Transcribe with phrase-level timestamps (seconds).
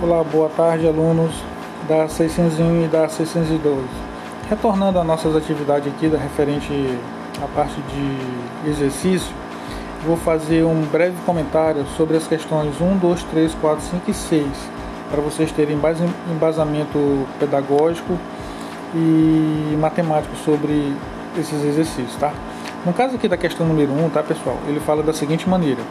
[0.00, 1.34] Olá, boa tarde, alunos
[1.88, 3.82] da 601 e da 612.
[4.48, 6.96] Retornando às nossas atividades aqui, da referente
[7.42, 9.34] à parte de exercício,
[10.06, 14.46] vou fazer um breve comentário sobre as questões 1, 2, 3, 4, 5 e 6,
[15.10, 15.76] para vocês terem
[16.30, 18.16] embasamento pedagógico
[18.94, 20.94] e matemático sobre
[21.36, 22.32] esses exercícios, tá?
[22.86, 25.82] No caso aqui da questão número 1, tá pessoal, ele fala da seguinte maneira.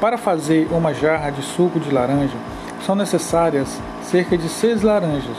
[0.00, 2.34] Para fazer uma jarra de suco de laranja,
[2.84, 5.36] são necessárias cerca de 6 laranjas.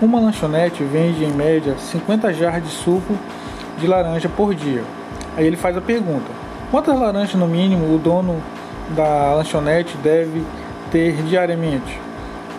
[0.00, 3.16] Uma lanchonete vende em média 50 jarras de suco
[3.78, 4.84] de laranja por dia.
[5.36, 6.30] Aí ele faz a pergunta:
[6.70, 8.42] quantas laranjas no mínimo o dono
[8.90, 10.44] da lanchonete deve
[10.90, 11.98] ter diariamente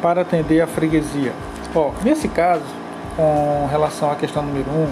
[0.02, 1.34] para atender a freguesia?
[1.76, 2.64] Ó, nesse caso,
[3.16, 4.88] com relação à questão número 1,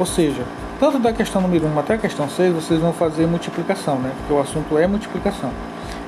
[0.00, 0.42] ou seja,
[0.80, 4.10] tanto da questão número 1 até a questão 6, vocês vão fazer multiplicação, né?
[4.18, 5.50] Porque o assunto é multiplicação.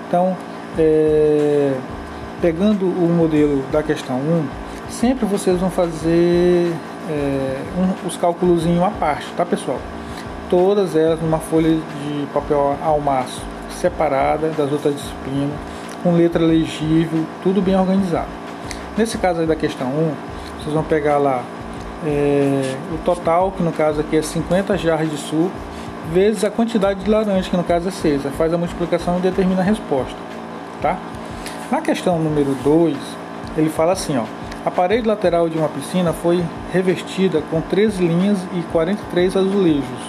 [0.08, 0.36] Então,
[0.78, 1.75] é,
[2.41, 4.46] pegando o modelo da questão 1,
[4.88, 6.72] sempre vocês vão fazer
[7.08, 9.78] é, um, os cálculos à parte, tá pessoal?
[10.48, 15.55] Todas elas numa folha de papel almaço, separada das outras disciplinas,
[16.02, 18.28] com letra legível, tudo bem organizado.
[18.97, 20.12] Nesse caso aí da questão 1,
[20.58, 21.44] vocês vão pegar lá
[22.04, 25.50] é, o total, que no caso aqui é 50 jarras de suco,
[26.12, 28.22] vezes a quantidade de laranja, que no caso é 6.
[28.36, 30.16] Faz a multiplicação e determina a resposta.
[30.80, 30.98] Tá?
[31.70, 32.96] Na questão número 2,
[33.56, 34.24] ele fala assim, ó,
[34.66, 40.00] a parede lateral de uma piscina foi revestida com 13 linhas e 43 azulejos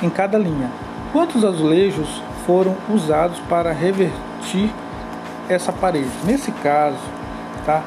[0.00, 0.70] em cada linha.
[1.12, 4.70] Quantos azulejos foram usados para revertir
[5.48, 6.08] essa parede?
[6.24, 6.98] Nesse caso,
[7.64, 7.82] tá?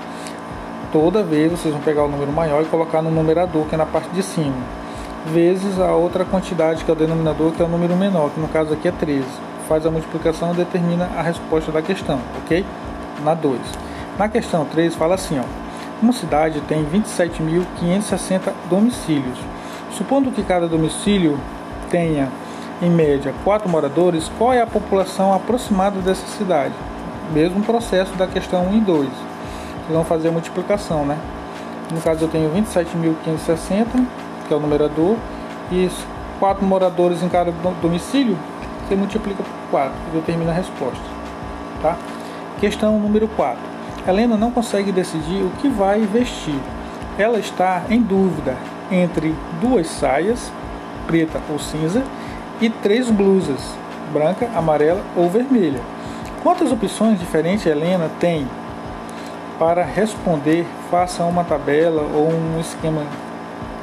[0.91, 3.85] Toda vez vocês vão pegar o número maior e colocar no numerador, que é na
[3.85, 4.57] parte de cima,
[5.27, 8.49] vezes a outra quantidade, que é o denominador, que é o número menor, que no
[8.49, 9.25] caso aqui é 13.
[9.69, 12.65] Faz a multiplicação e determina a resposta da questão, ok?
[13.23, 13.59] Na 2.
[14.17, 15.43] Na questão 3 fala assim, ó,
[16.01, 19.37] uma cidade tem 27.560 domicílios.
[19.91, 21.39] Supondo que cada domicílio
[21.89, 22.29] tenha
[22.81, 26.73] em média 4 moradores, qual é a população aproximada dessa cidade?
[27.33, 29.09] Mesmo processo da questão 1 e 2.
[29.09, 29.15] Vocês
[29.89, 31.17] vão fazer a multiplicação, né?
[31.91, 34.05] No caso eu tenho 27.560,
[34.47, 35.17] que é o numerador,
[35.71, 35.89] e
[36.39, 37.51] 4 moradores em cada
[37.81, 38.37] domicílio,
[38.87, 41.03] você multiplica por 4 e determina a resposta.
[41.81, 41.97] Tá?
[42.59, 43.57] Questão número 4.
[44.05, 46.59] Helena não consegue decidir o que vai vestir.
[47.17, 48.57] Ela está em dúvida
[48.91, 50.51] entre duas saias,
[51.07, 52.03] preta ou cinza,
[52.59, 53.73] e três blusas,
[54.11, 55.79] branca, amarela ou vermelha.
[56.43, 58.45] Quantas opções diferentes Helena tem?
[59.57, 63.03] Para responder, faça uma tabela ou um esquema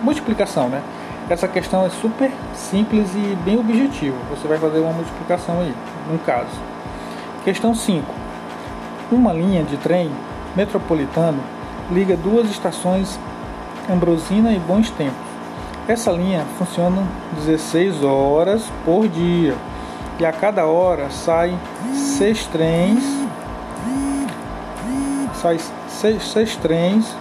[0.02, 0.82] multiplicação, né?
[1.30, 4.16] Essa questão é super simples e bem objetiva.
[4.30, 5.74] Você vai fazer uma multiplicação aí,
[6.10, 6.60] no caso.
[7.42, 8.25] Questão 5.
[9.10, 10.10] Uma linha de trem
[10.56, 11.38] metropolitano
[11.92, 13.20] liga duas estações
[13.88, 15.14] Ambrosina e Bons Tempos.
[15.86, 17.04] Essa linha funciona
[17.36, 19.54] 16 horas por dia
[20.18, 21.56] e a cada hora saem
[21.94, 23.04] seis trens,
[25.34, 27.14] sai seis, seis trens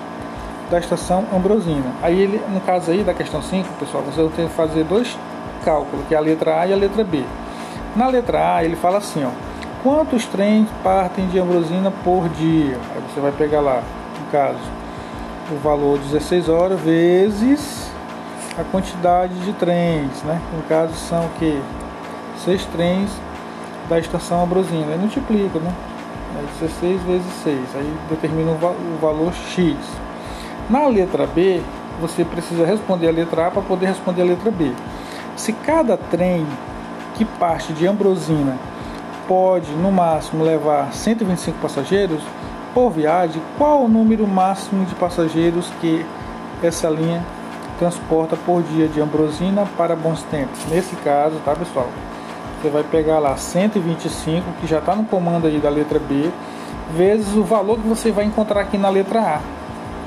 [0.71, 1.91] da estação Ambrosina.
[2.01, 5.15] Aí ele, no caso aí da questão 5, pessoal, você ter que fazer dois
[5.63, 7.23] cálculos, que é a letra A e a letra B.
[7.95, 9.29] Na letra A ele fala assim, ó,
[9.85, 12.75] quantos trens partem de Ambrosina por dia?
[12.95, 13.83] Aí você vai pegar lá,
[14.19, 14.57] no caso,
[15.51, 17.91] o valor 16 horas vezes
[18.57, 20.41] a quantidade de trens, né?
[20.55, 21.61] No caso são o que?
[22.43, 23.11] Seis trens
[23.87, 24.91] da estação Ambrosina.
[24.91, 25.71] Aí multiplica, né?
[26.35, 29.75] Aí 16 vezes 6, aí determina o valor X.
[30.67, 31.61] Na letra B,
[32.01, 34.71] você precisa responder a letra A para poder responder a letra B.
[35.37, 36.43] Se cada trem
[37.13, 38.57] que parte de Ambrosina
[39.27, 42.21] pode no máximo levar 125 passageiros
[42.73, 46.05] por viagem, qual o número máximo de passageiros que
[46.61, 47.23] essa linha
[47.79, 50.59] transporta por dia de Ambrosina para Bons Tempos?
[50.69, 51.87] Nesse caso, tá pessoal?
[52.61, 56.29] Você vai pegar lá 125, que já está no comando aí da letra B,
[56.95, 59.39] vezes o valor que você vai encontrar aqui na letra A.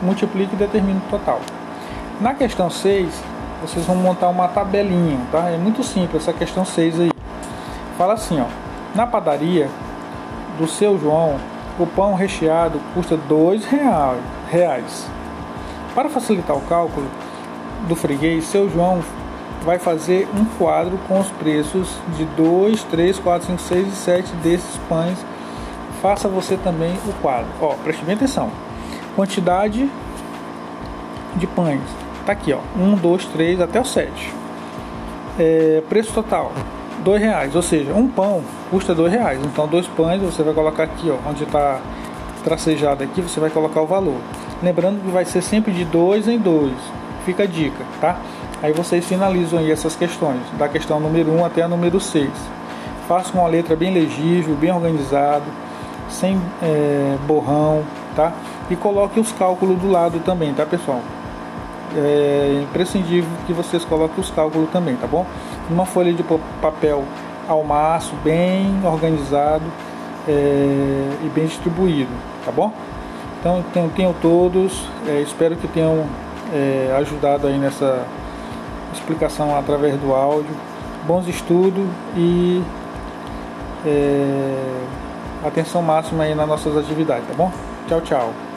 [0.02, 1.40] Multiplique e determine o total.
[2.20, 3.08] Na questão 6,
[3.62, 5.48] vocês vão montar uma tabelinha, tá?
[5.48, 7.10] É muito simples essa questão 6 aí.
[7.96, 8.67] Fala assim, ó.
[8.94, 9.68] Na padaria
[10.58, 11.36] do seu João,
[11.78, 15.06] o pão recheado custa dois reais.
[15.94, 17.06] Para facilitar o cálculo
[17.86, 19.02] do freguês, seu João
[19.64, 24.32] vai fazer um quadro com os preços de 2, 3, 4, 5, 6 e 7
[24.36, 25.18] desses pães.
[26.00, 27.48] Faça você também o quadro.
[27.60, 28.50] Ó, preste bem atenção.
[29.14, 29.90] Quantidade
[31.36, 31.82] de pães.
[32.24, 32.60] Tá aqui, ó.
[32.76, 34.34] 1, 2, 3 até o 7.
[35.38, 36.52] É, preço total
[37.04, 39.38] dois reais, ou seja, um pão custa dois reais.
[39.44, 41.80] Então dois pães você vai colocar aqui, ó, onde está
[42.44, 44.16] tracejada aqui, você vai colocar o valor.
[44.62, 46.74] Lembrando que vai ser sempre de dois em dois.
[47.24, 48.18] Fica a dica, tá?
[48.62, 52.28] Aí vocês finalizam aí essas questões, da questão número 1 até a número 6.
[53.06, 55.44] Faça com uma letra bem legível, bem organizado,
[56.08, 57.84] sem é, borrão,
[58.16, 58.32] tá?
[58.68, 61.00] E coloque os cálculos do lado também, tá pessoal?
[61.96, 65.24] É imprescindível que vocês coloquem os cálculos também, tá bom?
[65.70, 66.24] Uma folha de
[66.62, 67.04] papel
[67.46, 69.64] ao maço, bem organizado
[70.26, 70.32] é,
[71.24, 72.10] e bem distribuído,
[72.44, 72.72] tá bom?
[73.38, 76.04] Então tenho, tenho todos, é, espero que tenham
[76.52, 78.04] é, ajudado aí nessa
[78.92, 80.54] explicação através do áudio.
[81.06, 81.86] Bons estudos
[82.16, 82.62] e
[85.44, 87.50] atenção máxima aí nas nossas atividades, tá bom?
[87.88, 88.47] Tchau, tchau.